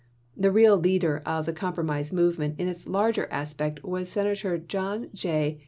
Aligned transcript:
The 0.35 0.51
real 0.51 0.77
leader 0.77 1.21
of 1.27 1.45
the 1.45 1.53
compromise 1.53 2.11
movement 2.11 2.55
in 2.59 2.67
its 2.67 2.87
larger 2.87 3.27
aspects 3.29 3.83
was 3.83 4.09
Senator 4.09 4.57
John 4.57 5.09
J. 5.13 5.59